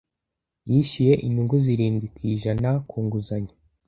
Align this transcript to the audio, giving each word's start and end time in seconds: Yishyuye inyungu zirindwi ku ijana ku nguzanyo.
Yishyuye 0.69 1.13
inyungu 1.25 1.55
zirindwi 1.65 2.05
ku 2.15 2.19
ijana 2.31 2.69
ku 2.89 2.97
nguzanyo. 3.05 3.53